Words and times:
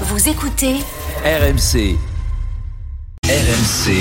Vous 0.00 0.28
écoutez 0.28 0.74
RMC. 1.24 1.96
RMC. 3.24 3.92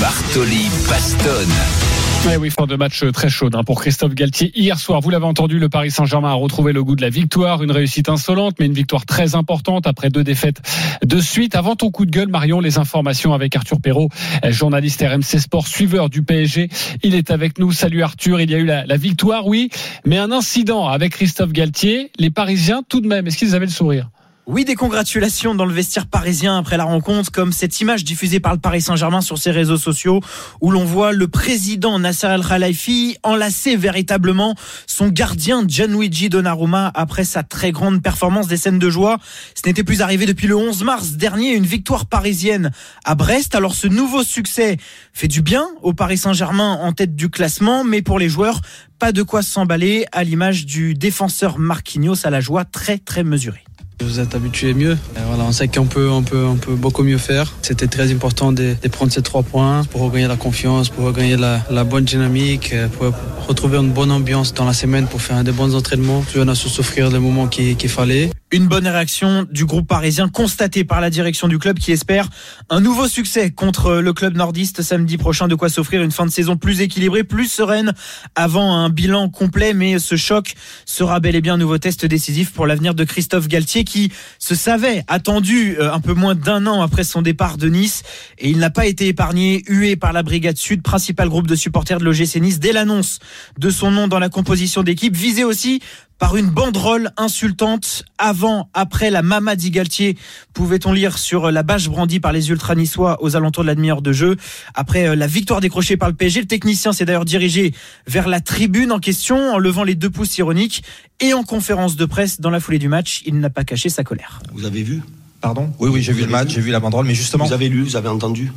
Bartoli 0.00 0.70
Bastonne. 0.88 1.99
Ouais, 2.26 2.36
oui, 2.36 2.50
fin 2.50 2.66
de 2.66 2.76
match 2.76 3.02
très 3.12 3.30
chaude 3.30 3.54
hein, 3.54 3.64
pour 3.64 3.80
Christophe 3.80 4.14
Galtier. 4.14 4.52
Hier 4.54 4.78
soir, 4.78 5.00
vous 5.00 5.08
l'avez 5.08 5.24
entendu, 5.24 5.58
le 5.58 5.70
Paris 5.70 5.90
Saint-Germain 5.90 6.30
a 6.30 6.34
retrouvé 6.34 6.72
le 6.72 6.84
goût 6.84 6.94
de 6.94 7.00
la 7.00 7.08
victoire, 7.08 7.62
une 7.62 7.70
réussite 7.70 8.10
insolente, 8.10 8.56
mais 8.60 8.66
une 8.66 8.74
victoire 8.74 9.06
très 9.06 9.34
importante 9.34 9.86
après 9.86 10.10
deux 10.10 10.22
défaites 10.22 10.60
de 11.02 11.18
suite. 11.18 11.56
Avant 11.56 11.76
ton 11.76 11.90
coup 11.90 12.04
de 12.04 12.10
gueule, 12.10 12.28
Marion, 12.28 12.60
les 12.60 12.78
informations 12.78 13.32
avec 13.32 13.56
Arthur 13.56 13.80
Perrault, 13.80 14.10
journaliste 14.44 15.02
RMC 15.02 15.40
Sport, 15.40 15.66
suiveur 15.66 16.10
du 16.10 16.22
PSG. 16.22 16.68
Il 17.02 17.14
est 17.14 17.30
avec 17.30 17.58
nous. 17.58 17.72
Salut 17.72 18.02
Arthur. 18.02 18.40
Il 18.40 18.50
y 18.50 18.54
a 18.54 18.58
eu 18.58 18.66
la 18.66 18.96
victoire, 18.96 19.46
oui, 19.46 19.70
mais 20.04 20.18
un 20.18 20.30
incident 20.30 20.88
avec 20.88 21.12
Christophe 21.12 21.52
Galtier. 21.52 22.12
Les 22.18 22.30
Parisiens, 22.30 22.82
tout 22.86 23.00
de 23.00 23.08
même, 23.08 23.26
est-ce 23.26 23.38
qu'ils 23.38 23.54
avaient 23.54 23.66
le 23.66 23.72
sourire? 23.72 24.10
Oui, 24.50 24.64
des 24.64 24.74
congratulations 24.74 25.54
dans 25.54 25.64
le 25.64 25.72
vestiaire 25.72 26.08
parisien 26.08 26.58
après 26.58 26.76
la 26.76 26.82
rencontre, 26.82 27.30
comme 27.30 27.52
cette 27.52 27.80
image 27.80 28.02
diffusée 28.02 28.40
par 28.40 28.52
le 28.52 28.58
Paris 28.58 28.80
Saint-Germain 28.80 29.20
sur 29.20 29.38
ses 29.38 29.52
réseaux 29.52 29.76
sociaux, 29.76 30.20
où 30.60 30.72
l'on 30.72 30.84
voit 30.84 31.12
le 31.12 31.28
président 31.28 32.00
Nasser 32.00 32.26
El 32.26 32.44
Khalifi 32.44 33.16
enlacer 33.22 33.76
véritablement 33.76 34.56
son 34.88 35.06
gardien 35.06 35.62
Gianluigi 35.64 36.30
Donnarumma 36.30 36.90
après 36.94 37.22
sa 37.22 37.44
très 37.44 37.70
grande 37.70 38.02
performance 38.02 38.48
des 38.48 38.56
scènes 38.56 38.80
de 38.80 38.90
joie. 38.90 39.18
Ce 39.54 39.62
n'était 39.68 39.84
plus 39.84 40.02
arrivé 40.02 40.26
depuis 40.26 40.48
le 40.48 40.56
11 40.56 40.82
mars 40.82 41.12
dernier, 41.12 41.54
une 41.54 41.66
victoire 41.66 42.06
parisienne 42.06 42.72
à 43.04 43.14
Brest. 43.14 43.54
Alors 43.54 43.76
ce 43.76 43.86
nouveau 43.86 44.24
succès 44.24 44.78
fait 45.12 45.28
du 45.28 45.42
bien 45.42 45.68
au 45.80 45.92
Paris 45.92 46.18
Saint-Germain 46.18 46.72
en 46.82 46.92
tête 46.92 47.14
du 47.14 47.30
classement, 47.30 47.84
mais 47.84 48.02
pour 48.02 48.18
les 48.18 48.28
joueurs, 48.28 48.62
pas 48.98 49.12
de 49.12 49.22
quoi 49.22 49.42
s'emballer 49.42 50.06
à 50.10 50.24
l'image 50.24 50.66
du 50.66 50.94
défenseur 50.94 51.60
Marquinhos 51.60 52.26
à 52.26 52.30
la 52.30 52.40
joie 52.40 52.64
très 52.64 52.98
très 52.98 53.22
mesurée. 53.22 53.62
Vous 54.02 54.18
êtes 54.18 54.34
habitué 54.34 54.72
mieux. 54.72 54.96
voilà, 55.26 55.44
on 55.44 55.52
sait 55.52 55.68
qu'on 55.68 55.86
peut, 55.86 56.08
on 56.08 56.22
peut, 56.22 56.44
on 56.44 56.56
peut 56.56 56.74
beaucoup 56.74 57.02
mieux 57.02 57.18
faire. 57.18 57.52
C'était 57.60 57.86
très 57.86 58.10
important 58.10 58.50
de, 58.50 58.74
prendre 58.90 59.12
ces 59.12 59.20
trois 59.20 59.42
points 59.42 59.84
pour 59.84 60.00
regagner 60.00 60.26
la 60.26 60.36
confiance, 60.36 60.88
pour 60.88 61.04
regagner 61.04 61.36
la, 61.36 61.84
bonne 61.84 62.04
dynamique, 62.04 62.74
pour 62.96 63.12
retrouver 63.46 63.78
une 63.78 63.92
bonne 63.92 64.10
ambiance 64.10 64.54
dans 64.54 64.64
la 64.64 64.72
semaine, 64.72 65.06
pour 65.06 65.20
faire 65.20 65.44
des 65.44 65.52
bons 65.52 65.74
entraînements. 65.74 66.24
On 66.34 66.48
a 66.48 66.54
su 66.54 66.68
souffrir 66.68 67.10
les 67.10 67.18
moments 67.18 67.46
qu'il 67.46 67.88
fallait. 67.88 68.30
Une 68.52 68.66
bonne 68.66 68.88
réaction 68.88 69.46
du 69.48 69.64
groupe 69.64 69.86
parisien 69.86 70.28
constatée 70.28 70.82
par 70.82 71.00
la 71.00 71.08
direction 71.08 71.46
du 71.46 71.58
club 71.58 71.78
qui 71.78 71.92
espère 71.92 72.28
un 72.68 72.80
nouveau 72.80 73.06
succès 73.06 73.50
contre 73.50 73.94
le 74.00 74.12
club 74.12 74.36
nordiste 74.36 74.82
samedi 74.82 75.18
prochain. 75.18 75.46
De 75.46 75.54
quoi 75.54 75.68
s'offrir 75.68 76.02
une 76.02 76.10
fin 76.10 76.26
de 76.26 76.32
saison 76.32 76.56
plus 76.56 76.80
équilibrée, 76.80 77.22
plus 77.22 77.46
sereine 77.46 77.92
avant 78.34 78.74
un 78.74 78.88
bilan 78.88 79.28
complet. 79.28 79.72
Mais 79.72 80.00
ce 80.00 80.16
choc 80.16 80.54
sera 80.84 81.20
bel 81.20 81.36
et 81.36 81.40
bien 81.40 81.54
un 81.54 81.58
nouveau 81.58 81.78
test 81.78 82.06
décisif 82.06 82.52
pour 82.52 82.66
l'avenir 82.66 82.94
de 82.94 83.04
Christophe 83.04 83.46
Galtier 83.46 83.84
qui 83.90 84.12
se 84.38 84.54
savait 84.54 85.04
attendu 85.08 85.76
euh, 85.78 85.92
un 85.92 86.00
peu 86.00 86.14
moins 86.14 86.34
d'un 86.34 86.66
an 86.66 86.80
après 86.80 87.04
son 87.04 87.22
départ 87.22 87.58
de 87.58 87.68
Nice. 87.68 88.02
Et 88.38 88.48
il 88.48 88.58
n'a 88.58 88.70
pas 88.70 88.86
été 88.86 89.08
épargné, 89.08 89.62
hué 89.66 89.96
par 89.96 90.12
la 90.12 90.22
Brigade 90.22 90.56
Sud, 90.56 90.82
principal 90.82 91.28
groupe 91.28 91.46
de 91.46 91.56
supporters 91.56 91.98
de 91.98 92.04
l'OGC 92.04 92.36
Nice, 92.36 92.60
dès 92.60 92.72
l'annonce 92.72 93.18
de 93.58 93.70
son 93.70 93.90
nom 93.90 94.08
dans 94.08 94.18
la 94.18 94.28
composition 94.28 94.82
d'équipe. 94.82 95.16
Visé 95.16 95.44
aussi 95.44 95.80
par 96.20 96.36
une 96.36 96.50
banderole 96.50 97.10
insultante 97.16 98.04
avant, 98.18 98.68
après 98.74 99.10
la 99.10 99.22
Mamadi 99.22 99.70
Galtier, 99.70 100.18
pouvait-on 100.52 100.92
lire 100.92 101.16
sur 101.16 101.50
la 101.50 101.62
bâche 101.62 101.88
brandie 101.88 102.20
par 102.20 102.30
les 102.30 102.50
ultra 102.50 102.74
niçois 102.74 103.20
aux 103.22 103.36
alentours 103.36 103.64
de 103.64 103.68
la 103.68 103.74
demi-heure 103.74 104.02
de 104.02 104.12
jeu? 104.12 104.36
Après 104.74 105.08
euh, 105.08 105.16
la 105.16 105.26
victoire 105.26 105.62
décrochée 105.62 105.96
par 105.96 106.10
le 106.10 106.14
PSG, 106.14 106.42
le 106.42 106.46
technicien 106.46 106.92
s'est 106.92 107.06
d'ailleurs 107.06 107.24
dirigé 107.24 107.74
vers 108.06 108.28
la 108.28 108.40
tribune 108.40 108.92
en 108.92 108.98
question 108.98 109.54
en 109.54 109.58
levant 109.58 109.82
les 109.82 109.94
deux 109.94 110.10
pouces 110.10 110.36
ironiques 110.36 110.84
et 111.20 111.32
en 111.32 111.42
conférence 111.42 111.96
de 111.96 112.04
presse 112.04 112.38
dans 112.38 112.50
la 112.50 112.60
foulée 112.60 112.78
du 112.78 112.88
match, 112.88 113.22
il 113.24 113.40
n'a 113.40 113.48
pas 113.48 113.64
caché 113.64 113.88
sa 113.88 114.04
colère. 114.04 114.42
Vous 114.52 114.66
avez 114.66 114.82
vu? 114.82 115.02
Pardon? 115.40 115.72
Oui, 115.78 115.88
oui, 115.88 116.02
j'ai 116.02 116.12
vu 116.12 116.20
le 116.20 116.28
match, 116.28 116.50
j'ai 116.50 116.60
vu 116.60 116.70
la 116.70 116.80
banderole, 116.80 117.06
mais 117.06 117.14
justement. 117.14 117.46
Vous 117.46 117.54
avez 117.54 117.70
lu, 117.70 117.82
vous 117.82 117.96
avez 117.96 118.08
entendu? 118.08 118.52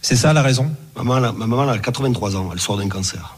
C'est 0.00 0.16
ça 0.16 0.32
la 0.32 0.42
raison? 0.42 0.70
Ma 0.96 1.02
maman, 1.02 1.32
ma 1.32 1.46
maman 1.48 1.68
a 1.68 1.78
83 1.78 2.36
ans, 2.36 2.50
elle 2.52 2.60
sort 2.60 2.76
d'un 2.76 2.88
cancer. 2.88 3.36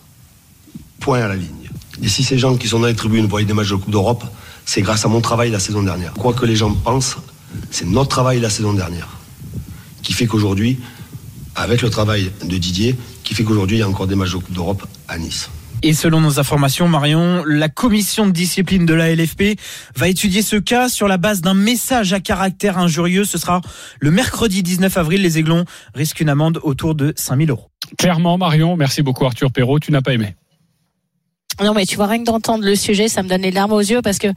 Point 1.00 1.22
à 1.22 1.28
la 1.28 1.36
ligne. 1.36 1.63
Et 2.02 2.08
si 2.08 2.24
ces 2.24 2.38
gens 2.38 2.56
qui 2.56 2.68
sont 2.68 2.80
dans 2.80 2.86
les 2.86 2.94
tribunes 2.94 3.26
voient 3.26 3.42
des 3.42 3.52
matchs 3.52 3.70
de 3.70 3.76
Coupe 3.76 3.90
d'Europe, 3.90 4.24
c'est 4.64 4.82
grâce 4.82 5.04
à 5.04 5.08
mon 5.08 5.20
travail 5.20 5.50
la 5.50 5.58
saison 5.58 5.82
dernière. 5.82 6.12
Quoi 6.14 6.32
que 6.32 6.46
les 6.46 6.56
gens 6.56 6.72
pensent, 6.72 7.16
c'est 7.70 7.86
notre 7.86 8.08
travail 8.08 8.40
la 8.40 8.50
saison 8.50 8.72
dernière 8.72 9.08
qui 10.02 10.12
fait 10.12 10.26
qu'aujourd'hui, 10.26 10.78
avec 11.56 11.82
le 11.82 11.90
travail 11.90 12.30
de 12.44 12.56
Didier, 12.56 12.94
qui 13.24 13.34
fait 13.34 13.42
qu'aujourd'hui 13.42 13.78
il 13.78 13.80
y 13.80 13.82
a 13.82 13.88
encore 13.88 14.06
des 14.06 14.14
matchs 14.14 14.32
de 14.32 14.36
Coupe 14.36 14.52
d'Europe 14.52 14.86
à 15.08 15.18
Nice. 15.18 15.48
Et 15.82 15.92
selon 15.92 16.20
nos 16.20 16.38
informations, 16.38 16.88
Marion, 16.88 17.42
la 17.46 17.68
commission 17.68 18.26
de 18.26 18.32
discipline 18.32 18.86
de 18.86 18.94
la 18.94 19.14
LFP 19.14 19.58
va 19.96 20.08
étudier 20.08 20.40
ce 20.40 20.56
cas 20.56 20.88
sur 20.88 21.08
la 21.08 21.18
base 21.18 21.42
d'un 21.42 21.52
message 21.52 22.14
à 22.14 22.20
caractère 22.20 22.78
injurieux. 22.78 23.24
Ce 23.24 23.36
sera 23.36 23.60
le 24.00 24.10
mercredi 24.10 24.62
19 24.62 24.96
avril. 24.96 25.20
Les 25.20 25.36
Aiglons 25.36 25.66
risquent 25.94 26.20
une 26.20 26.30
amende 26.30 26.58
autour 26.62 26.94
de 26.94 27.12
5000 27.16 27.50
euros. 27.50 27.68
Clairement, 27.98 28.38
Marion, 28.38 28.76
merci 28.76 29.02
beaucoup 29.02 29.26
Arthur 29.26 29.52
Perrault. 29.52 29.78
Tu 29.78 29.92
n'as 29.92 30.00
pas 30.00 30.14
aimé 30.14 30.36
non, 31.62 31.74
mais 31.74 31.86
tu 31.86 31.96
vois, 31.96 32.06
rien 32.06 32.18
que 32.18 32.24
d'entendre 32.24 32.64
le 32.64 32.74
sujet, 32.74 33.08
ça 33.08 33.22
me 33.22 33.28
donne 33.28 33.42
les 33.42 33.50
larmes 33.50 33.72
aux 33.72 33.80
yeux 33.80 34.02
parce 34.02 34.18
que 34.18 34.28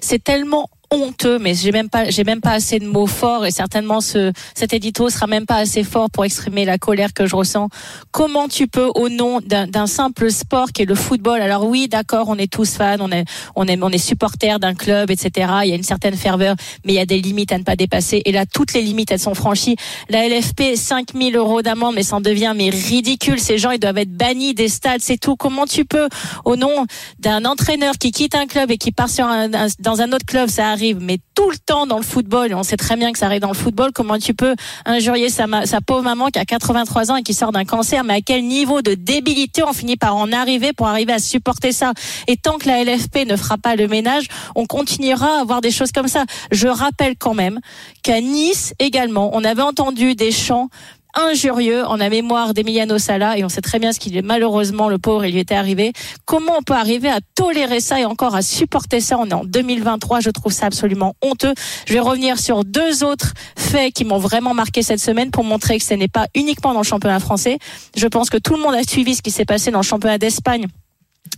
c'est 0.00 0.22
tellement 0.22 0.70
honteux, 0.92 1.38
mais 1.38 1.54
j'ai 1.54 1.72
même 1.72 1.88
pas, 1.88 2.10
j'ai 2.10 2.22
même 2.22 2.40
pas 2.40 2.52
assez 2.52 2.78
de 2.78 2.86
mots 2.86 3.06
forts 3.06 3.46
et 3.46 3.50
certainement 3.50 4.00
ce, 4.00 4.32
cet 4.54 4.74
édito 4.74 5.08
sera 5.08 5.26
même 5.26 5.46
pas 5.46 5.56
assez 5.56 5.84
fort 5.84 6.10
pour 6.10 6.24
exprimer 6.24 6.64
la 6.64 6.78
colère 6.78 7.14
que 7.14 7.26
je 7.26 7.34
ressens. 7.34 7.68
Comment 8.10 8.46
tu 8.46 8.68
peux, 8.68 8.90
au 8.94 9.08
nom 9.08 9.40
d'un 9.40 9.86
simple 9.86 10.30
sport 10.30 10.72
qui 10.72 10.82
est 10.82 10.86
le 10.86 10.94
football, 10.94 11.40
alors 11.40 11.64
oui, 11.64 11.88
d'accord, 11.88 12.26
on 12.28 12.36
est 12.36 12.52
tous 12.52 12.76
fans, 12.76 12.98
on 13.00 13.10
est, 13.10 13.24
on 13.56 13.66
est, 13.66 13.82
on 13.82 13.88
est 13.88 13.98
supporters 13.98 14.60
d'un 14.60 14.74
club, 14.74 15.10
etc. 15.10 15.50
Il 15.64 15.70
y 15.70 15.72
a 15.72 15.76
une 15.76 15.82
certaine 15.82 16.16
ferveur, 16.16 16.56
mais 16.84 16.92
il 16.92 16.96
y 16.96 17.00
a 17.00 17.06
des 17.06 17.20
limites 17.20 17.52
à 17.52 17.58
ne 17.58 17.64
pas 17.64 17.76
dépasser. 17.76 18.22
Et 18.26 18.32
là, 18.32 18.44
toutes 18.44 18.74
les 18.74 18.82
limites, 18.82 19.10
elles 19.10 19.18
sont 19.18 19.34
franchies. 19.34 19.76
La 20.10 20.28
LFP, 20.28 20.76
5000 20.76 21.36
euros 21.36 21.62
d'amende, 21.62 21.94
mais 21.94 22.02
ça 22.02 22.16
en 22.16 22.20
devient 22.20 22.52
mais 22.54 22.68
ridicule. 22.68 23.40
Ces 23.40 23.56
gens, 23.56 23.70
ils 23.70 23.80
doivent 23.80 23.98
être 23.98 24.12
bannis 24.12 24.54
des 24.54 24.68
stades, 24.68 25.00
c'est 25.00 25.18
tout. 25.18 25.36
Comment 25.36 25.66
tu 25.66 25.84
peux, 25.84 26.08
au 26.44 26.56
nom 26.56 26.86
d'un 27.18 27.44
entraîneur 27.44 27.94
qui 27.98 28.12
quitte 28.12 28.34
un 28.34 28.46
club 28.46 28.70
et 28.70 28.76
qui 28.76 28.92
part 28.92 29.08
sur 29.08 29.26
un, 29.26 29.48
dans 29.78 30.02
un 30.02 30.12
autre 30.12 30.26
club, 30.26 30.48
ça 30.48 30.68
arrive 30.68 30.81
mais 30.98 31.18
tout 31.34 31.50
le 31.50 31.56
temps 31.56 31.86
dans 31.86 31.96
le 31.96 32.02
football, 32.02 32.50
et 32.50 32.54
on 32.54 32.62
sait 32.62 32.76
très 32.76 32.96
bien 32.96 33.12
que 33.12 33.18
ça 33.18 33.26
arrive 33.26 33.40
dans 33.40 33.48
le 33.48 33.54
football, 33.54 33.90
comment 33.92 34.18
tu 34.18 34.34
peux 34.34 34.54
injurier 34.84 35.28
sa, 35.28 35.46
sa 35.66 35.80
pauvre 35.80 36.02
maman 36.02 36.28
qui 36.28 36.38
a 36.38 36.44
83 36.44 37.10
ans 37.10 37.16
et 37.16 37.22
qui 37.22 37.34
sort 37.34 37.52
d'un 37.52 37.64
cancer, 37.64 38.04
mais 38.04 38.14
à 38.14 38.20
quel 38.20 38.44
niveau 38.44 38.82
de 38.82 38.94
débilité 38.94 39.62
on 39.62 39.72
finit 39.72 39.96
par 39.96 40.16
en 40.16 40.32
arriver 40.32 40.72
pour 40.72 40.88
arriver 40.88 41.12
à 41.12 41.18
supporter 41.18 41.72
ça? 41.72 41.92
Et 42.26 42.36
tant 42.36 42.58
que 42.58 42.68
la 42.68 42.84
LFP 42.84 43.26
ne 43.26 43.36
fera 43.36 43.58
pas 43.58 43.76
le 43.76 43.88
ménage, 43.88 44.26
on 44.54 44.66
continuera 44.66 45.38
à 45.38 45.40
avoir 45.40 45.60
des 45.60 45.70
choses 45.70 45.92
comme 45.92 46.08
ça. 46.08 46.24
Je 46.50 46.68
rappelle 46.68 47.16
quand 47.16 47.34
même 47.34 47.60
qu'à 48.02 48.20
Nice 48.20 48.74
également, 48.78 49.30
on 49.34 49.44
avait 49.44 49.62
entendu 49.62 50.14
des 50.14 50.32
chants 50.32 50.68
injurieux 51.14 51.84
en 51.84 51.96
la 51.96 52.08
mémoire 52.08 52.54
d'Emiliano 52.54 52.98
Sala 52.98 53.38
et 53.38 53.44
on 53.44 53.48
sait 53.48 53.60
très 53.60 53.78
bien 53.78 53.92
ce 53.92 54.00
qu'il 54.00 54.16
est 54.16 54.22
malheureusement 54.22 54.88
le 54.88 54.98
pauvre 54.98 55.24
il 55.24 55.32
lui 55.32 55.40
était 55.40 55.54
arrivé. 55.54 55.92
Comment 56.24 56.54
on 56.58 56.62
peut 56.62 56.74
arriver 56.74 57.08
à 57.08 57.20
tolérer 57.34 57.80
ça 57.80 58.00
et 58.00 58.04
encore 58.04 58.34
à 58.34 58.42
supporter 58.42 59.00
ça? 59.00 59.18
On 59.18 59.28
est 59.28 59.34
en 59.34 59.44
2023, 59.44 60.20
je 60.20 60.30
trouve 60.30 60.52
ça 60.52 60.66
absolument 60.66 61.14
honteux. 61.22 61.54
Je 61.86 61.92
vais 61.92 62.00
revenir 62.00 62.38
sur 62.38 62.64
deux 62.64 63.04
autres 63.04 63.34
faits 63.56 63.92
qui 63.92 64.04
m'ont 64.04 64.18
vraiment 64.18 64.54
marqué 64.54 64.82
cette 64.82 65.00
semaine 65.00 65.30
pour 65.30 65.44
montrer 65.44 65.78
que 65.78 65.84
ce 65.84 65.94
n'est 65.94 66.08
pas 66.08 66.26
uniquement 66.34 66.72
dans 66.72 66.80
le 66.80 66.86
championnat 66.86 67.20
français. 67.20 67.58
Je 67.96 68.06
pense 68.06 68.30
que 68.30 68.38
tout 68.38 68.54
le 68.54 68.62
monde 68.62 68.74
a 68.74 68.82
suivi 68.82 69.14
ce 69.14 69.22
qui 69.22 69.30
s'est 69.30 69.44
passé 69.44 69.70
dans 69.70 69.80
le 69.80 69.84
championnat 69.84 70.18
d'Espagne 70.18 70.66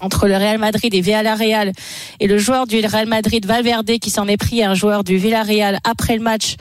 entre 0.00 0.26
le 0.26 0.36
Real 0.36 0.58
Madrid 0.58 0.92
et 0.92 1.00
Villarreal 1.00 1.72
et 2.18 2.26
le 2.26 2.38
joueur 2.38 2.66
du 2.66 2.84
Real 2.84 3.06
Madrid 3.06 3.46
Valverde 3.46 3.98
qui 3.98 4.10
s'en 4.10 4.26
est 4.26 4.36
pris 4.36 4.62
à 4.62 4.70
un 4.70 4.74
joueur 4.74 5.04
du 5.04 5.16
Villarreal 5.16 5.78
après 5.84 6.16
le 6.16 6.22
match 6.22 6.56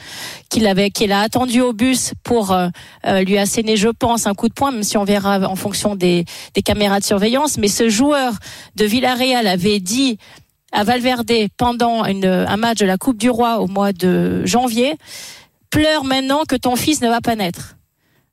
qu'il 0.49 0.67
avait 0.67 0.91
qu'il 0.91 1.11
a 1.11 1.21
attendu 1.21 1.61
au 1.61 1.73
bus 1.73 2.13
pour 2.23 2.51
euh, 2.51 2.67
euh, 3.07 3.23
lui 3.23 3.37
asséner 3.37 3.75
je 3.75 3.89
pense 3.89 4.27
un 4.27 4.33
coup 4.33 4.49
de 4.49 4.53
poing 4.53 4.71
même 4.71 4.83
si 4.83 4.97
on 4.97 5.03
verra 5.03 5.39
en 5.49 5.55
fonction 5.55 5.95
des, 5.95 6.25
caméras 6.63 6.99
de 6.99 7.05
surveillance. 7.05 7.57
Mais 7.57 7.67
ce 7.67 7.89
joueur 7.89 8.33
de 8.75 8.85
Villarreal 8.85 9.47
avait 9.47 9.79
dit 9.79 10.17
à 10.71 10.83
Valverde 10.83 11.31
pendant 11.57 12.03
un 12.03 12.57
match 12.57 12.79
de 12.79 12.85
la 12.85 12.97
Coupe 12.97 13.17
du 13.17 13.29
Roi 13.29 13.59
au 13.59 13.67
mois 13.67 13.93
de 13.93 14.45
janvier 14.45 14.95
pleure 15.69 16.03
maintenant 16.03 16.43
que 16.47 16.55
ton 16.55 16.75
fils 16.75 17.01
ne 17.01 17.09
va 17.09 17.21
pas 17.21 17.35
naître 17.35 17.77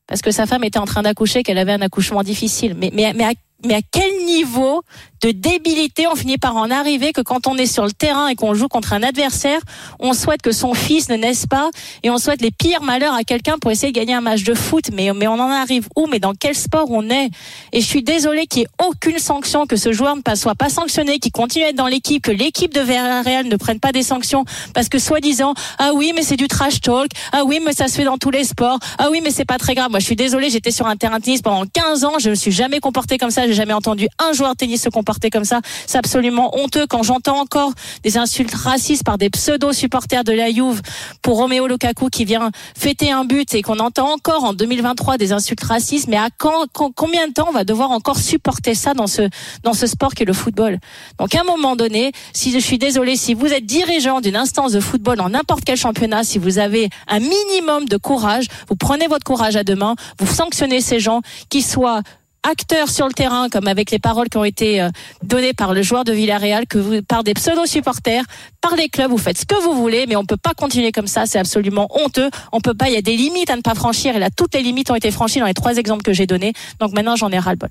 parce 0.07 0.23
que 0.23 0.31
sa 0.31 0.47
femme 0.47 0.65
était 0.65 0.79
en 0.79 0.87
train 0.87 1.03
d'accoucher 1.03 1.43
qu'elle 1.43 1.59
avait 1.59 1.73
un 1.73 1.83
accouchement 1.83 2.23
difficile. 2.23 2.75
Mais 2.77 3.05
à 3.05 3.33
mais 3.65 3.75
à 3.75 3.83
niveau 4.31 4.83
de 5.23 5.33
débilité. 5.33 6.07
On 6.07 6.15
finit 6.15 6.39
par 6.39 6.57
en 6.57 6.71
arriver 6.71 7.13
que 7.13 7.21
quand 7.21 7.47
on 7.47 7.57
est 7.57 7.67
sur 7.67 7.85
le 7.85 7.93
terrain 7.93 8.29
et 8.29 8.35
qu'on 8.35 8.55
joue 8.55 8.69
contre 8.69 8.93
un 8.93 9.03
adversaire, 9.03 9.61
on 9.99 10.15
souhaite 10.15 10.43
que 10.43 10.53
son 10.53 10.73
fils 10.75 11.09
ne 11.09 11.17
naisse 11.17 11.47
pas 11.47 11.71
et 12.03 12.11
on 12.11 12.19
souhaite 12.19 12.41
les 12.41 12.51
pires 12.51 12.83
malheurs 12.83 13.15
à 13.15 13.25
quelqu'un 13.25 13.59
pour 13.59 13.71
essayer 13.71 13.93
de 13.93 13.99
gagner 13.99 14.15
un 14.15 14.21
match 14.21 14.43
de 14.45 14.55
foot. 14.55 14.85
Mais, 14.93 15.13
mais 15.13 15.27
on 15.27 15.35
en 15.35 15.51
arrive 15.51 15.89
où? 15.97 16.07
Mais 16.07 16.19
dans 16.21 16.35
quel 16.35 16.55
sport 16.55 16.91
on 16.91 17.11
est? 17.11 17.31
Et 17.73 17.81
je 17.81 17.87
suis 17.87 18.03
désolée 18.03 18.47
qu'il 18.47 18.61
n'y 18.61 18.65
ait 18.65 18.87
aucune 18.87 19.19
sanction, 19.19 19.67
que 19.67 19.77
ce 19.77 19.93
joueur 19.93 20.17
ne 20.17 20.35
soit 20.35 20.55
pas 20.55 20.71
sanctionné, 20.71 21.19
qu'il 21.19 21.33
continue 21.33 21.65
à 21.65 21.69
être 21.69 21.77
dans 21.77 21.87
l'équipe, 21.87 22.23
que 22.23 22.31
l'équipe 22.31 22.73
de 22.73 22.81
Villarreal 22.81 23.47
ne 23.47 23.57
prenne 23.57 23.81
pas 23.81 23.93
des 23.93 24.03
sanctions 24.03 24.45
parce 24.75 24.89
que 24.89 24.99
soi-disant, 24.99 25.55
ah 25.79 25.91
oui, 25.95 26.13
mais 26.15 26.23
c'est 26.23 26.37
du 26.37 26.49
trash 26.49 26.81
talk, 26.81 27.11
ah 27.33 27.43
oui, 27.45 27.61
mais 27.65 27.73
ça 27.73 27.89
se 27.89 27.95
fait 27.95 28.05
dans 28.05 28.19
tous 28.19 28.31
les 28.31 28.45
sports, 28.45 28.79
ah 28.99 29.09
oui, 29.11 29.21
mais 29.23 29.31
c'est 29.31 29.45
pas 29.45 29.59
très 29.59 29.75
grave. 29.75 29.91
Moi, 29.91 29.99
je 29.99 30.07
suis 30.07 30.17
désolée, 30.17 30.51
j'étais 30.51 30.71
sur 30.71 30.87
un 30.87 30.97
terrain 30.97 31.19
de 31.19 31.25
tennis 31.25 31.43
pendant 31.43 31.65
15 31.67 32.05
ans, 32.05 32.19
je 32.19 32.31
me 32.31 32.35
suis 32.35 32.53
jamais 32.53 32.81
comporté 32.81 33.19
comme 33.19 33.31
ça, 33.31 33.47
j'ai 33.47 33.55
jamais 33.55 33.73
entendu 33.73 34.09
un 34.21 34.33
joueur 34.33 34.53
de 34.53 34.57
tennis 34.57 34.83
se 34.83 34.89
comporter 34.89 35.31
comme 35.31 35.45
ça. 35.45 35.61
C'est 35.87 35.99
absolument 35.99 36.57
honteux 36.59 36.87
quand 36.87 37.03
j'entends 37.03 37.41
encore 37.41 37.73
des 38.03 38.19
insultes 38.19 38.55
racistes 38.55 39.05
par 39.05 39.19
des 39.19 39.31
pseudo-supporters 39.31 40.25
de 40.25 40.33
la 40.33 40.51
Juve 40.51 40.81
pour 41.23 41.37
Romeo 41.37 41.67
Lukaku 41.67 42.09
qui 42.09 42.25
vient 42.25 42.51
fêter 42.77 43.11
un 43.11 43.25
but 43.25 43.55
et 43.55 43.63
qu'on 43.63 43.79
entend 43.79 44.13
encore 44.13 44.45
en 44.45 44.53
2023 44.53 45.19
des 45.19 45.33
insultes 45.33 45.65
racistes. 45.65 46.09
Mais 46.09 46.17
à 46.17 46.29
quand, 46.37 46.67
combien 46.95 47.29
de 47.29 47.33
temps 47.33 47.47
on 47.49 47.53
va 47.53 47.65
devoir 47.65 47.91
encore 47.91 48.19
supporter 48.19 48.75
ça 48.75 48.95
dans 48.95 49.07
ce, 49.07 49.29
dans 49.63 49.75
ce 49.75 49.87
sport 49.87 50.15
qu'est 50.15 50.25
le 50.25 50.33
football? 50.33 50.79
Donc, 51.19 51.35
à 51.35 51.41
un 51.41 51.45
moment 51.45 51.77
donné, 51.77 52.13
si 52.33 52.53
je 52.53 52.59
suis 52.59 52.79
désolé, 52.79 53.17
si 53.17 53.35
vous 53.35 53.47
êtes 53.47 53.67
dirigeant 53.67 54.21
d'une 54.21 54.37
instance 54.37 54.73
de 54.73 54.81
football 54.81 55.17
dans 55.17 55.29
n'importe 55.29 55.65
quel 55.65 55.77
championnat, 55.77 56.25
si 56.25 56.39
vous 56.39 56.59
avez 56.59 56.89
un 57.09 57.21
minimum 57.21 57.87
de 57.87 57.97
courage, 57.97 58.47
vous 58.69 58.77
prenez 58.77 59.07
votre 59.07 59.25
courage 59.25 59.57
à 59.57 59.65
deux 59.65 59.77
mains, 59.77 59.95
vous 60.19 60.27
sanctionnez 60.27 60.81
ces 60.81 61.01
gens, 61.01 61.21
qui 61.49 61.63
soient 61.63 62.03
acteurs 62.49 62.89
sur 62.89 63.07
le 63.07 63.13
terrain, 63.13 63.49
comme 63.49 63.69
avec 63.69 63.91
les 63.91 63.99
paroles 63.99 64.29
qui 64.29 64.37
ont 64.37 64.45
été 64.45 64.81
euh, 64.81 64.89
données 65.23 65.53
par 65.53 65.75
le 65.75 65.83
joueur 65.83 66.05
de 66.05 66.13
Villarreal, 66.13 66.67
que 66.67 67.01
par 67.01 67.25
des 67.25 67.35
pseudo-supporters, 67.35 68.25
par 68.61 68.77
les 68.77 68.89
clubs, 68.89 69.11
vous 69.11 69.19
faites 69.19 69.39
ce 69.39 69.47
que 69.47 69.61
vous 69.63 69.75
voulez, 69.75 70.07
mais 70.09 70.17
on 70.17 70.25
peut 70.25 70.37
pas 70.37 70.55
continuer 70.55 70.93
comme 70.93 71.07
ça, 71.07 71.27
c'est 71.27 71.39
absolument 71.39 71.89
honteux. 71.91 72.31
On 72.53 72.61
peut 72.61 72.75
pas, 72.75 72.89
il 72.89 72.95
y 72.95 72.99
a 72.99 73.03
des 73.03 73.17
limites 73.17 73.51
à 73.51 73.57
ne 73.57 73.63
pas 73.63 73.75
franchir, 73.75 74.17
et 74.17 74.19
là, 74.19 74.31
toutes 74.31 74.55
les 74.55 74.63
limites 74.63 74.91
ont 74.91 74.97
été 74.97 75.11
franchies 75.11 75.41
dans 75.41 75.47
les 75.47 75.55
trois 75.55 75.77
exemples 75.77 76.03
que 76.03 76.13
j'ai 76.13 76.27
donnés. 76.27 76.53
Donc 76.79 76.93
maintenant, 76.93 77.17
j'en 77.17 77.31
ai 77.31 77.39
ras-le-bol. 77.39 77.71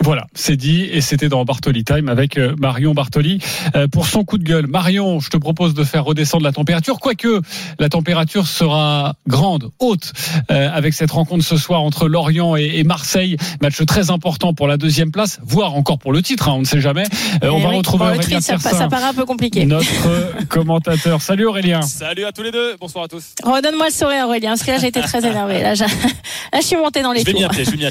Voilà, 0.00 0.26
c'est 0.34 0.56
dit 0.56 0.82
et 0.92 1.00
c'était 1.00 1.28
dans 1.28 1.44
Bartoli 1.44 1.82
Time 1.84 2.08
avec 2.08 2.36
euh, 2.38 2.54
Marion 2.58 2.92
Bartoli 2.94 3.38
Euh, 3.74 3.88
pour 3.88 4.06
son 4.06 4.24
coup 4.24 4.38
de 4.38 4.44
gueule. 4.44 4.66
Marion, 4.66 5.20
je 5.20 5.28
te 5.30 5.36
propose 5.36 5.74
de 5.74 5.82
faire 5.84 6.04
redescendre 6.04 6.44
la 6.44 6.52
température, 6.52 6.98
quoique 7.00 7.40
la 7.78 7.88
température 7.88 8.46
sera 8.46 9.14
grande, 9.26 9.70
haute, 9.80 10.12
euh, 10.50 10.68
avec 10.72 10.94
cette 10.94 11.10
rencontre 11.10 11.44
ce 11.44 11.56
soir 11.56 11.82
entre 11.82 12.08
Lorient 12.08 12.56
et, 12.56 12.78
et 12.78 12.84
Marseille, 12.84 13.36
match 13.60 13.82
très 13.86 14.10
important 14.10 14.54
pour 14.54 14.68
la 14.68 14.76
deuxième 14.76 15.10
place, 15.10 15.40
voire 15.42 15.74
encore 15.74 15.98
pour 15.98 16.12
le 16.12 16.22
titre, 16.22 16.48
hein, 16.48 16.54
on 16.56 16.60
ne 16.60 16.64
sait 16.64 16.80
jamais. 16.80 17.04
Euh, 17.42 17.48
on 17.48 17.58
Eh 17.58 17.62
va 17.62 17.68
oui, 17.70 17.76
retrouver 17.78 18.04
pour 18.04 18.12
le 18.14 18.18
Aurélien 18.18 18.40
ça, 18.40 18.58
paraît 18.88 19.04
un 19.04 19.14
peu 19.14 19.24
compliqué. 19.24 19.64
notre 19.64 20.44
commentateur. 20.48 21.20
Salut 21.22 21.46
Aurélien. 21.46 21.82
Salut 21.82 22.24
à 22.24 22.32
tous 22.32 22.42
les 22.42 22.52
deux, 22.52 22.76
bonsoir 22.80 23.04
à 23.04 23.08
tous. 23.08 23.34
Redonne-moi 23.42 23.86
le 23.86 23.92
sourire, 23.92 24.26
Aurélien, 24.26 24.50
parce 24.50 24.62
que 24.62 24.70
là, 24.70 24.78
j'ai 24.78 24.88
été 24.88 25.00
très 25.00 25.18
énervé. 25.26 25.60
Là, 25.62 25.74
je 25.74 26.60
suis 26.66 26.76
montée 26.76 27.02
dans 27.02 27.12
les 27.12 27.20
Je 27.20 27.26
vais 27.26 27.32
tours. 27.32 27.52
je 27.52 27.70
vais. 27.70 27.90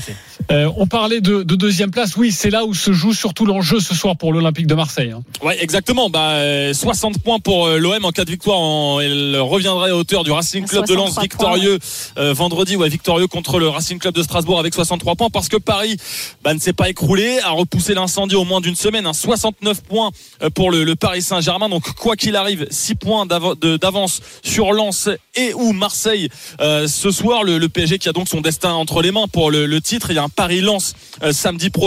Euh, 0.51 0.69
on 0.77 0.85
parlait 0.87 1.21
de, 1.21 1.43
de 1.43 1.55
deuxième 1.55 1.91
place, 1.91 1.94
oui, 2.17 2.31
c'est 2.31 2.49
là 2.49 2.65
où 2.65 2.73
se 2.73 2.91
joue 2.93 3.13
surtout 3.13 3.45
l'enjeu 3.45 3.79
ce 3.79 3.93
soir 3.95 4.15
pour 4.17 4.33
l'Olympique 4.33 4.67
de 4.67 4.75
Marseille. 4.75 5.11
hein. 5.11 5.23
Ouais, 5.41 5.61
exactement. 5.61 6.09
Bah, 6.09 6.31
euh, 6.31 6.73
60 6.73 7.19
points 7.21 7.39
pour 7.39 7.67
euh, 7.67 7.77
l'OM 7.77 8.03
en 8.05 8.11
cas 8.11 8.25
de 8.25 8.31
victoire. 8.31 8.59
En, 8.59 8.99
elle 8.99 9.37
reviendrait 9.39 9.91
à 9.91 9.95
hauteur 9.95 10.23
du 10.23 10.31
Racing 10.31 10.65
Club 10.65 10.85
de 10.87 10.93
Lens 10.93 11.13
63 11.13 11.23
victorieux 11.23 11.79
euh, 12.17 12.33
vendredi, 12.33 12.75
ouais, 12.75 12.89
victorieux 12.89 13.27
contre 13.27 13.59
le 13.59 13.69
Racing 13.69 13.97
Club 13.99 14.13
de 14.13 14.23
Strasbourg 14.23 14.59
avec 14.59 14.73
63 14.73 15.15
points 15.15 15.29
parce 15.29 15.47
que 15.47 15.57
Paris 15.57 15.97
bah, 16.43 16.53
ne 16.53 16.59
s'est 16.59 16.73
pas 16.73 16.89
écroulé, 16.89 17.39
a 17.39 17.51
repoussé 17.51 17.93
l'incendie 17.93 18.35
au 18.35 18.43
moins 18.43 18.59
d'une 18.61 18.75
semaine. 18.75 19.05
Hein, 19.05 19.13
69 19.13 19.81
points 19.83 20.11
euh, 20.43 20.49
pour 20.49 20.71
le, 20.71 20.83
le 20.83 20.95
Paris 20.95 21.21
Saint-Germain. 21.21 21.69
Donc 21.69 21.83
quoi 21.95 22.15
qu'il 22.15 22.35
arrive, 22.35 22.67
6 22.69 22.95
points 22.95 23.25
d'avance 23.25 24.21
sur 24.43 24.73
Lens 24.73 25.09
et 25.35 25.53
ou 25.53 25.71
Marseille 25.71 26.29
euh, 26.59 26.87
ce 26.87 27.09
soir. 27.11 27.43
Le, 27.43 27.57
le 27.57 27.69
PSG 27.69 27.99
qui 27.99 28.09
a 28.09 28.13
donc 28.13 28.27
son 28.27 28.41
destin 28.41 28.73
entre 28.73 29.01
les 29.01 29.11
mains 29.11 29.27
pour 29.31 29.49
le, 29.49 29.65
le 29.65 29.81
titre. 29.81 30.11
Il 30.11 30.15
y 30.15 30.19
a 30.19 30.23
un 30.23 30.29
Paris-Lens 30.29 30.93
euh, 31.23 31.31
samedi 31.31 31.69
prochain. 31.69 31.84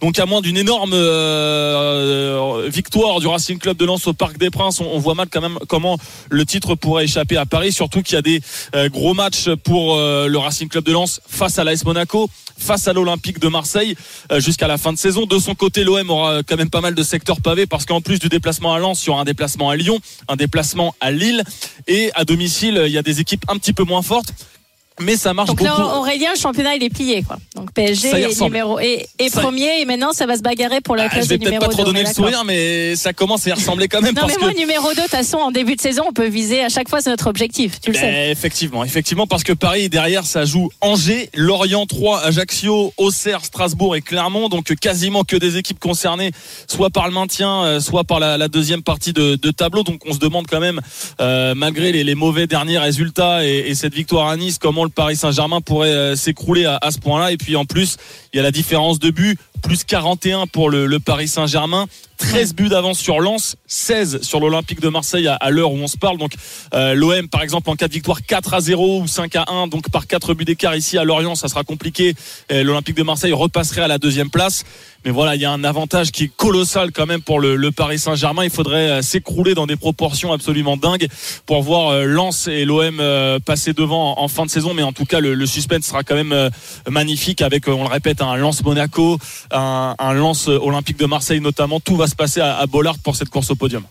Donc 0.00 0.18
à 0.18 0.26
moins 0.26 0.40
d'une 0.40 0.56
énorme 0.56 0.92
euh, 0.94 2.68
victoire 2.68 3.20
du 3.20 3.26
Racing 3.26 3.58
Club 3.58 3.76
de 3.76 3.84
Lens 3.84 4.06
au 4.06 4.12
Parc 4.12 4.38
des 4.38 4.50
Princes, 4.50 4.80
on, 4.80 4.98
voit 4.98 5.14
mal 5.14 5.28
quand 5.30 5.40
même 5.40 5.58
comment 5.68 5.98
le 6.30 6.44
titre 6.44 6.74
pourrait 6.74 7.04
échapper 7.04 7.36
à 7.36 7.46
Paris. 7.46 7.72
Surtout 7.72 8.02
qu'il 8.02 8.14
y 8.14 8.18
a 8.18 8.22
des 8.22 8.40
euh, 8.74 8.88
gros 8.88 9.14
matchs 9.14 9.48
pour 9.64 9.96
euh, 9.96 10.28
le 10.28 10.38
Racing 10.38 10.68
Club 10.68 10.84
de 10.84 10.92
Lens 10.92 11.20
face 11.26 11.58
à 11.58 11.64
l'AS 11.64 11.84
Monaco, 11.84 12.28
face 12.58 12.88
à 12.88 12.92
l'Olympique 12.92 13.38
de 13.38 13.48
Marseille 13.48 13.96
euh, 14.30 14.40
jusqu'à 14.40 14.68
la 14.68 14.78
fin 14.78 14.92
de 14.92 14.98
saison. 14.98 15.26
De 15.26 15.38
son 15.38 15.54
côté, 15.54 15.84
l'OM 15.84 16.10
aura 16.10 16.42
quand 16.42 16.56
même 16.56 16.70
pas 16.70 16.80
mal 16.80 16.94
de 16.94 17.02
secteurs 17.02 17.40
pavés 17.40 17.66
parce 17.66 17.86
qu'en 17.86 18.00
plus 18.00 18.18
du 18.18 18.28
déplacement 18.28 18.74
à 18.74 18.78
Lens, 18.78 19.04
il 19.04 19.08
y 19.08 19.10
aura 19.10 19.22
un 19.22 19.24
déplacement 19.24 19.70
à 19.70 19.76
Lyon, 19.76 19.98
un 20.28 20.36
déplacement 20.36 20.94
à 21.00 21.10
Lille 21.10 21.42
et 21.86 22.10
à 22.14 22.24
domicile, 22.24 22.82
il 22.86 22.92
y 22.92 22.98
a 22.98 23.02
des 23.02 23.20
équipes 23.20 23.44
un 23.48 23.56
petit 23.56 23.72
peu 23.72 23.84
moins 23.84 24.02
fortes. 24.02 24.32
Mais 25.00 25.16
ça 25.16 25.32
marche 25.34 25.48
Donc 25.48 25.58
beaucoup. 25.58 25.70
là, 25.70 25.96
Aurélien, 25.98 26.30
le 26.34 26.38
championnat, 26.38 26.74
il 26.74 26.82
est 26.82 26.90
plié, 26.90 27.22
quoi. 27.22 27.38
Donc 27.56 27.72
PSG 27.72 28.08
est 28.08 28.26
ressemble. 28.26 28.52
numéro 28.52 28.78
Ça 28.78 28.84
y- 28.84 29.30
premier, 29.30 29.80
et 29.80 29.84
maintenant, 29.84 30.12
ça 30.12 30.26
va 30.26 30.36
se 30.36 30.42
bagarrer 30.42 30.80
pour 30.80 30.96
la 30.96 31.04
Ah, 31.04 31.08
place 31.08 31.24
je 31.24 31.28
vais 31.30 31.38
peut-être 31.38 31.50
numéro 31.52 31.64
pas 31.66 31.72
trop 31.72 31.82
2, 31.82 31.86
donner 31.86 32.00
on 32.00 32.02
le 32.04 32.08
est 32.10 32.14
sourire, 32.14 32.44
mais 32.44 32.94
ça 32.96 33.12
commence 33.12 33.46
à 33.46 33.50
y 33.50 33.52
ressembler 33.54 33.88
quand 33.88 34.00
même 34.02 34.14
Non, 34.14 34.20
parce 34.20 34.34
mais 34.34 34.38
que 34.38 34.44
moi, 34.44 34.52
numéro 34.52 34.88
2, 34.90 34.94
de 34.96 35.00
toute 35.02 35.10
façon, 35.10 35.38
en 35.38 35.50
début 35.50 35.76
de 35.76 35.80
saison, 35.80 36.04
on 36.08 36.12
peut 36.12 36.28
viser 36.28 36.62
à 36.62 36.68
chaque 36.68 36.88
fois, 36.88 37.00
c'est 37.00 37.10
notre 37.10 37.26
objectif. 37.28 37.80
Tu 37.80 37.90
le 37.90 37.96
sais. 37.96 38.02
Ben, 38.02 38.30
effectivement, 38.30 38.84
effectivement, 38.84 39.26
parce 39.26 39.42
que 39.44 39.52
Paris 39.54 39.88
derrière, 39.88 40.24
ça 40.26 40.44
joue 40.44 40.70
Angers, 40.80 41.30
Lorient 41.34 41.86
3, 41.86 42.20
Ajaccio, 42.24 42.92
Auxerre, 42.98 43.44
Strasbourg 43.44 43.96
et 43.96 44.02
Clermont, 44.02 44.48
donc 44.48 44.74
quasiment 44.76 45.24
que 45.24 45.36
des 45.36 45.56
équipes 45.56 45.80
concernées, 45.80 46.32
soit 46.68 46.90
par 46.90 47.06
le 47.08 47.14
maintien, 47.14 47.64
euh, 47.64 47.80
soit 47.80 48.04
par 48.04 48.20
la, 48.20 48.36
la 48.36 48.48
deuxième 48.48 48.82
partie 48.82 49.12
de, 49.12 49.36
de 49.36 49.50
tableau. 49.50 49.82
Donc 49.82 50.02
on 50.06 50.12
se 50.12 50.18
demande 50.18 50.46
quand 50.48 50.60
même, 50.60 50.80
euh, 51.20 51.54
malgré 51.54 51.92
les, 51.92 52.04
les 52.04 52.14
mauvais 52.14 52.46
derniers 52.46 52.78
résultats 52.78 53.44
et, 53.44 53.64
et 53.68 53.74
cette 53.74 53.94
victoire 53.94 54.28
à 54.28 54.36
Nice, 54.36 54.58
comment 54.60 54.84
le 54.84 54.90
Paris 54.94 55.16
Saint-Germain 55.16 55.60
pourrait 55.60 55.90
euh, 55.90 56.16
s'écrouler 56.16 56.64
à, 56.64 56.90
ce 56.90 56.98
point-là. 56.98 57.32
Et 57.32 57.36
puis 57.36 57.56
en 57.56 57.64
plus, 57.64 57.96
il 58.32 58.36
y 58.36 58.40
a 58.40 58.42
la 58.42 58.50
différence 58.50 58.98
de 58.98 59.10
but, 59.10 59.38
plus 59.62 59.84
41 59.84 60.46
pour 60.46 60.70
le 60.70 60.98
Paris 60.98 61.28
Saint-Germain. 61.28 61.86
13 62.22 62.54
buts 62.54 62.68
d'avance 62.68 63.00
sur 63.00 63.18
Lens, 63.18 63.56
16 63.66 64.22
sur 64.22 64.38
l'Olympique 64.38 64.80
de 64.80 64.88
Marseille 64.88 65.26
à, 65.28 65.50
l'heure 65.50 65.72
où 65.72 65.76
on 65.76 65.88
se 65.88 65.98
parle. 65.98 66.18
Donc 66.18 66.34
euh, 66.72 66.94
l'OM 66.94 67.28
par 67.28 67.42
exemple 67.42 67.68
en 67.68 67.74
cas 67.74 67.88
de 67.88 67.92
victoire 67.92 68.22
4 68.22 68.54
à 68.54 68.60
0 68.60 69.00
ou 69.00 69.08
5 69.08 69.34
à 69.34 69.44
1, 69.48 69.66
donc 69.66 69.90
par 69.90 70.06
4 70.06 70.32
buts 70.34 70.44
d'écart 70.44 70.76
ici 70.76 70.96
à 70.98 71.04
Lorient, 71.04 71.34
ça 71.34 71.48
sera 71.48 71.64
compliqué. 71.64 72.14
L'Olympique 72.48 72.96
de 72.96 73.02
Marseille 73.02 73.32
repasserait 73.32 73.82
à 73.82 73.88
la 73.88 73.98
deuxième 73.98 74.30
place. 74.30 74.64
Mais 75.04 75.10
voilà, 75.10 75.34
il 75.34 75.40
y 75.40 75.44
a 75.44 75.50
un 75.50 75.64
avantage 75.64 76.12
qui 76.12 76.24
est 76.24 76.36
colossal 76.36 76.92
quand 76.92 77.06
même 77.06 77.22
pour 77.22 77.40
le, 77.40 77.72
Paris 77.72 77.98
Saint-Germain. 77.98 78.44
Il 78.44 78.50
faudrait 78.50 78.88
euh, 78.88 79.02
s'écrouler 79.02 79.54
dans 79.54 79.66
des 79.66 79.74
proportions 79.74 80.32
absolument 80.32 80.76
dingues 80.76 81.08
pour 81.44 81.60
voir 81.62 81.88
euh, 81.88 82.04
Lens 82.04 82.46
et 82.46 82.64
l'OM 82.64 83.02
passer 83.44 83.72
devant 83.72 84.20
en, 84.20 84.28
fin 84.28 84.46
de 84.46 84.50
saison. 84.50 84.74
Mais 84.74 84.84
en 84.84 84.92
tout 84.92 85.06
cas, 85.06 85.18
le, 85.18 85.44
suspense 85.46 85.86
sera 85.86 86.04
quand 86.04 86.14
même 86.14 86.50
magnifique 86.88 87.42
avec, 87.42 87.66
on 87.66 87.82
le 87.82 87.88
répète, 87.88 88.22
un 88.22 88.36
Lens 88.36 88.62
Monaco, 88.62 89.18
un, 89.50 89.96
un 89.98 90.12
Lens 90.12 90.46
Olympique 90.46 90.98
de 90.98 91.06
Marseille 91.06 91.40
notamment. 91.40 91.80
Tout 91.80 91.96
va 91.96 92.06
se 92.12 92.16
passer 92.16 92.40
à 92.40 92.64
Bollard 92.66 92.98
pour 92.98 93.16
cette 93.16 93.30
course 93.30 93.50
au 93.50 93.56
podium. 93.56 93.84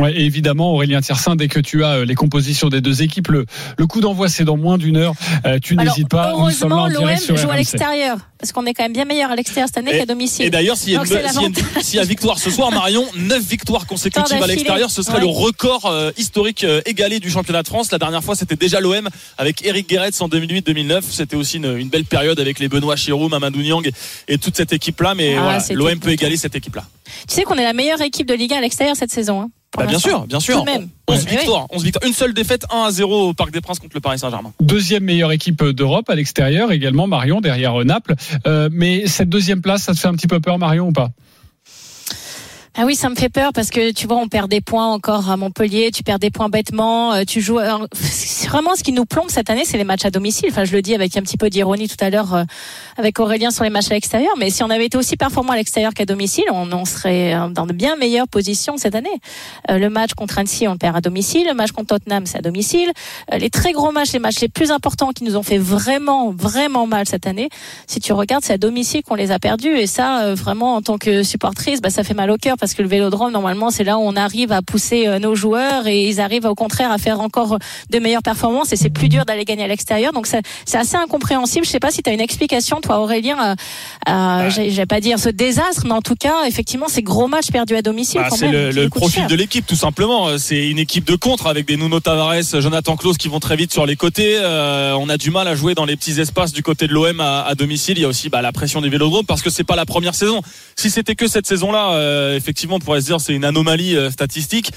Ouais, 0.00 0.12
et 0.16 0.24
évidemment, 0.24 0.72
Aurélien 0.72 1.00
Tiersin, 1.00 1.36
dès 1.36 1.48
que 1.48 1.60
tu 1.60 1.84
as 1.84 1.90
euh, 1.98 2.04
les 2.04 2.14
compositions 2.14 2.68
des 2.68 2.80
deux 2.80 3.02
équipes, 3.02 3.28
le, 3.28 3.44
le 3.76 3.86
coup 3.86 4.00
d'envoi 4.00 4.28
c'est 4.28 4.44
dans 4.44 4.56
moins 4.56 4.78
d'une 4.78 4.96
heure. 4.96 5.12
Euh, 5.46 5.58
tu 5.62 5.76
n'hésites 5.76 6.08
pas. 6.08 6.30
Heureusement, 6.32 6.82
en 6.82 6.88
l'OM 6.88 7.08
joue 7.36 7.50
à 7.50 7.56
l'extérieur. 7.56 8.18
Parce 8.38 8.52
qu'on 8.52 8.64
est 8.64 8.72
quand 8.72 8.84
même 8.84 8.94
bien 8.94 9.04
meilleur 9.04 9.30
à 9.30 9.36
l'extérieur 9.36 9.68
cette 9.68 9.76
année 9.76 9.92
qu'à 9.98 10.06
domicile. 10.06 10.46
Et 10.46 10.50
d'ailleurs, 10.50 10.78
s'il 10.78 10.94
y, 10.94 11.82
s'il 11.82 11.96
y 11.96 11.98
a 11.98 12.04
victoire 12.04 12.38
ce 12.38 12.50
soir, 12.50 12.70
Marion, 12.72 13.04
9 13.18 13.42
victoires 13.42 13.86
consécutives 13.86 14.42
à 14.42 14.46
l'extérieur, 14.46 14.90
ce 14.90 15.02
serait 15.02 15.16
Ouais. 15.16 15.20
le 15.20 15.26
record 15.26 15.84
euh, 15.84 16.10
historique 16.16 16.64
euh, 16.64 16.80
égalé 16.86 17.20
du 17.20 17.28
championnat 17.30 17.62
de 17.62 17.68
France. 17.68 17.92
La 17.92 17.98
dernière 17.98 18.24
fois, 18.24 18.34
c'était 18.34 18.56
déjà 18.56 18.80
l'OM 18.80 19.08
avec 19.36 19.62
Eric 19.66 19.88
Guéretz 19.90 20.18
en 20.22 20.28
2008-2009. 20.28 21.02
C'était 21.10 21.36
aussi 21.36 21.58
une, 21.58 21.76
une 21.76 21.88
belle 21.90 22.06
période 22.06 22.40
avec 22.40 22.58
les 22.60 22.68
Benoît 22.68 22.96
Chirou, 22.96 23.28
Mamadou 23.28 23.60
Niang 23.60 23.82
et 24.28 24.38
toute 24.38 24.56
cette 24.56 24.72
équipe-là. 24.72 25.14
Mais 25.14 25.34
Ah, 25.36 25.42
voilà, 25.42 25.62
l'OM 25.74 25.98
peut 26.00 26.10
égaler 26.10 26.38
cette 26.38 26.54
équipe-là. 26.54 26.84
Tu 27.28 27.34
sais 27.34 27.42
qu'on 27.42 27.56
est 27.56 27.64
la 27.64 27.74
meilleure 27.74 28.00
équipe 28.00 28.26
de 28.26 28.34
Ligue 28.34 28.54
1 28.54 28.58
à 28.58 28.60
l'extérieur 28.62 28.96
cette 28.96 29.10
saison. 29.10 29.42
hein, 29.42 29.50
Bah, 29.76 29.86
bien 29.86 29.98
sûr, 30.00 30.26
bien 30.26 30.40
sûr. 30.40 30.58
Tout 30.58 30.64
même. 30.64 30.88
11 31.08 31.24
Ouais. 31.24 31.30
victoires, 31.30 31.66
11 31.70 31.84
victoires. 31.84 32.06
Une 32.06 32.12
seule 32.12 32.34
défaite, 32.34 32.64
1 32.72 32.82
à 32.86 32.90
0 32.90 33.28
au 33.28 33.34
Parc 33.34 33.52
des 33.52 33.60
Princes 33.60 33.78
contre 33.78 33.94
le 33.94 34.00
Paris 34.00 34.18
Saint-Germain. 34.18 34.52
Deuxième 34.60 35.04
meilleure 35.04 35.30
équipe 35.32 35.62
d'Europe 35.62 36.10
à 36.10 36.16
l'extérieur 36.16 36.72
également, 36.72 37.06
Marion, 37.06 37.40
derrière 37.40 37.80
euh, 37.80 37.84
Naples. 37.84 38.14
Euh, 38.46 38.68
mais 38.72 39.06
cette 39.06 39.28
deuxième 39.28 39.62
place, 39.62 39.82
ça 39.84 39.94
te 39.94 39.98
fait 39.98 40.08
un 40.08 40.14
petit 40.14 40.26
peu 40.26 40.40
peur, 40.40 40.58
Marion, 40.58 40.88
ou 40.88 40.92
pas? 40.92 41.10
Ah 42.76 42.84
oui, 42.86 42.94
ça 42.94 43.08
me 43.08 43.16
fait 43.16 43.28
peur 43.28 43.52
parce 43.52 43.70
que 43.70 43.90
tu 43.90 44.06
vois, 44.06 44.18
on 44.18 44.28
perd 44.28 44.48
des 44.48 44.60
points 44.60 44.86
encore 44.86 45.28
à 45.28 45.36
Montpellier, 45.36 45.90
tu 45.92 46.04
perds 46.04 46.20
des 46.20 46.30
points 46.30 46.48
bêtement, 46.48 47.12
euh, 47.12 47.22
tu 47.26 47.40
joues. 47.40 47.58
c'est 47.92 48.48
vraiment 48.48 48.76
ce 48.76 48.84
qui 48.84 48.92
nous 48.92 49.04
plombe 49.06 49.28
cette 49.28 49.50
année, 49.50 49.64
c'est 49.64 49.76
les 49.76 49.84
matchs 49.84 50.04
à 50.04 50.10
domicile. 50.10 50.48
Enfin, 50.50 50.64
je 50.64 50.72
le 50.72 50.80
dis 50.80 50.94
avec 50.94 51.16
un 51.16 51.22
petit 51.22 51.36
peu 51.36 51.50
d'ironie 51.50 51.88
tout 51.88 52.02
à 52.02 52.10
l'heure 52.10 52.34
euh, 52.34 52.44
avec 52.96 53.18
Aurélien 53.18 53.50
sur 53.50 53.64
les 53.64 53.70
matchs 53.70 53.90
à 53.90 53.94
l'extérieur, 53.94 54.32
mais 54.38 54.50
si 54.50 54.62
on 54.62 54.70
avait 54.70 54.86
été 54.86 54.96
aussi 54.96 55.16
performant 55.16 55.52
à 55.52 55.56
l'extérieur 55.56 55.94
qu'à 55.94 56.06
domicile, 56.06 56.44
on, 56.52 56.70
on 56.72 56.84
serait 56.84 57.34
euh, 57.34 57.48
dans 57.48 57.66
de 57.66 57.72
bien 57.72 57.96
meilleures 57.96 58.28
positions 58.28 58.76
cette 58.76 58.94
année. 58.94 59.08
Euh, 59.70 59.78
le 59.78 59.90
match 59.90 60.14
contre 60.14 60.38
Annecy, 60.38 60.68
on 60.68 60.76
perd 60.76 60.96
à 60.96 61.00
domicile. 61.00 61.46
Le 61.46 61.54
match 61.54 61.72
contre 61.72 61.98
Tottenham, 61.98 62.26
c'est 62.26 62.38
à 62.38 62.42
domicile. 62.42 62.90
Euh, 63.32 63.38
les 63.38 63.50
très 63.50 63.72
gros 63.72 63.92
matchs, 63.92 64.12
les 64.12 64.18
matchs 64.18 64.40
les 64.40 64.48
plus 64.48 64.70
importants 64.70 65.10
qui 65.10 65.24
nous 65.24 65.36
ont 65.36 65.42
fait 65.42 65.58
vraiment, 65.58 66.30
vraiment 66.30 66.86
mal 66.86 67.06
cette 67.06 67.26
année, 67.26 67.48
si 67.86 68.00
tu 68.00 68.12
regardes, 68.12 68.44
c'est 68.44 68.54
à 68.54 68.58
domicile 68.58 69.02
qu'on 69.02 69.14
les 69.14 69.30
a 69.30 69.38
perdus. 69.38 69.76
Et 69.76 69.86
ça, 69.86 70.22
euh, 70.22 70.34
vraiment, 70.34 70.76
en 70.76 70.82
tant 70.82 70.98
que 70.98 71.22
supportrice, 71.22 71.80
bah, 71.80 71.90
ça 71.90 72.04
fait 72.04 72.14
mal 72.14 72.30
au 72.30 72.36
cœur 72.36 72.56
parce 72.60 72.74
que 72.74 72.82
le 72.82 72.88
Vélodrome 72.88 73.32
normalement 73.32 73.70
c'est 73.70 73.84
là 73.84 73.98
où 73.98 74.02
on 74.02 74.14
arrive 74.16 74.52
à 74.52 74.62
pousser 74.62 75.06
euh, 75.08 75.18
nos 75.18 75.34
joueurs 75.34 75.86
et 75.86 76.06
ils 76.08 76.20
arrivent 76.20 76.44
au 76.46 76.54
contraire 76.54 76.92
à 76.92 76.98
faire 76.98 77.20
encore 77.20 77.58
de 77.90 77.98
meilleures 77.98 78.22
performances 78.22 78.72
et 78.72 78.76
c'est 78.76 78.90
plus 78.90 79.08
dur 79.08 79.24
d'aller 79.24 79.44
gagner 79.44 79.64
à 79.64 79.68
l'extérieur. 79.68 80.12
Donc 80.12 80.26
c'est 80.26 80.42
assez 80.76 80.96
incompréhensible. 80.96 81.64
Je 81.64 81.70
sais 81.70 81.80
pas 81.80 81.90
si 81.90 82.02
tu 82.02 82.10
as 82.10 82.12
une 82.12 82.20
explication 82.20 82.80
toi 82.80 83.00
Aurélien. 83.00 83.36
à- 83.38 83.54
à- 84.06 84.42
Bah. 84.44 84.48
j'ai- 84.50 84.86
pas 84.86 85.00
dire 85.00 85.18
ce 85.18 85.28
désastre, 85.28 85.82
mais 85.86 85.92
en 85.92 86.00
tout 86.02 86.14
cas 86.16 86.44
effectivement 86.46 86.88
ces 86.88 87.02
gros 87.02 87.28
matchs 87.28 87.50
perdus 87.52 87.76
à 87.76 87.82
domicile. 87.82 88.20
Bah, 88.22 88.28
c'est 88.36 88.50
le, 88.50 88.70
le 88.70 88.88
profil 88.88 89.26
de 89.26 89.34
l'équipe 89.34 89.66
tout 89.66 89.76
simplement. 89.76 90.28
Euh, 90.28 90.36
C'est 90.38 90.68
une 90.68 90.78
équipe 90.78 91.04
de 91.04 91.14
contre 91.16 91.46
avec 91.46 91.66
des 91.66 91.76
Nuno 91.76 92.00
Tavares, 92.00 92.42
Jonathan 92.60 92.96
Klaus 92.96 93.16
qui 93.18 93.28
vont 93.28 93.40
très 93.40 93.56
vite 93.56 93.72
sur 93.72 93.86
les 93.86 93.94
côtés. 93.96 94.36
Euh, 94.38 94.94
on 94.98 95.08
a 95.08 95.16
du 95.16 95.30
mal 95.30 95.46
à 95.48 95.54
jouer 95.54 95.74
dans 95.74 95.84
les 95.84 95.96
petits 95.96 96.18
espaces 96.20 96.52
du 96.52 96.62
côté 96.62 96.86
de 96.88 96.92
l'OM 96.92 97.20
à, 97.20 97.42
à 97.42 97.54
domicile. 97.54 97.98
Il 97.98 98.02
y 98.02 98.04
a 98.04 98.08
aussi 98.08 98.28
bah, 98.28 98.42
la 98.42 98.52
pression 98.52 98.80
des 98.80 98.88
Vélodromes 98.88 99.26
parce 99.26 99.42
que 99.42 99.50
c'est 99.50 99.64
pas 99.64 99.76
la 99.76 99.86
première 99.86 100.14
saison. 100.14 100.42
Si 100.76 100.90
c'était 100.90 101.14
que 101.14 101.28
cette 101.28 101.46
saison-là, 101.46 101.92
euh, 101.92 102.36
effectivement, 102.36 102.49
on 102.70 102.78
pourrait 102.78 103.00
se 103.00 103.06
dire 103.06 103.20
c'est 103.20 103.34
une 103.34 103.44
anomalie 103.44 103.96
euh, 103.96 104.10
statistique. 104.10 104.70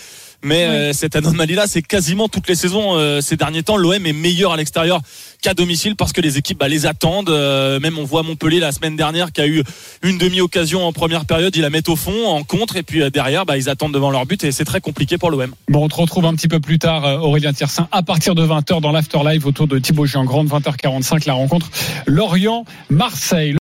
Mais 0.43 0.65
euh, 0.65 0.93
cette 0.93 1.15
anomalie-là, 1.15 1.67
c'est 1.67 1.81
quasiment 1.81 2.27
toutes 2.27 2.49
les 2.49 2.55
saisons 2.55 2.97
euh, 2.97 3.21
ces 3.21 3.37
derniers 3.37 3.63
temps. 3.63 3.77
L'OM 3.77 4.05
est 4.05 4.13
meilleur 4.13 4.51
à 4.51 4.57
l'extérieur 4.57 4.99
qu'à 5.41 5.53
domicile 5.53 5.95
parce 5.95 6.11
que 6.11 6.19
les 6.19 6.37
équipes 6.37 6.59
bah, 6.59 6.67
les 6.67 6.85
attendent. 6.85 7.29
Euh, 7.29 7.79
même 7.79 7.97
on 7.97 8.03
voit 8.03 8.23
Montpellier 8.23 8.59
la 8.59 8.73
semaine 8.73 8.97
dernière 8.97 9.31
qui 9.31 9.39
a 9.39 9.47
eu 9.47 9.63
une 10.01 10.17
demi-occasion 10.17 10.85
en 10.85 10.91
première 10.91 11.25
période, 11.25 11.55
ils 11.55 11.61
la 11.61 11.69
mettent 11.69 11.89
au 11.89 11.95
fond 11.95 12.27
en 12.27 12.43
contre 12.43 12.75
et 12.75 12.83
puis 12.83 13.09
derrière 13.09 13.45
bah, 13.45 13.57
ils 13.57 13.69
attendent 13.69 13.93
devant 13.93 14.11
leur 14.11 14.25
but 14.25 14.43
et 14.43 14.51
c'est 14.51 14.65
très 14.65 14.81
compliqué 14.81 15.17
pour 15.17 15.31
l'OM. 15.31 15.53
Bon, 15.69 15.85
on 15.85 15.87
te 15.87 15.95
retrouve 15.95 16.25
un 16.25 16.33
petit 16.35 16.47
peu 16.49 16.59
plus 16.59 16.79
tard, 16.79 17.23
Aurélien 17.23 17.53
Tiersin, 17.53 17.87
à 17.91 18.03
partir 18.03 18.35
de 18.35 18.45
20h 18.45 18.81
dans 18.81 18.91
l'Afterlive 18.91 19.47
autour 19.47 19.67
de 19.67 19.79
Thibaut 19.79 20.05
Giangrande, 20.05 20.49
20h45, 20.49 21.25
la 21.25 21.33
rencontre 21.33 21.69
Lorient-Marseille. 22.05 23.51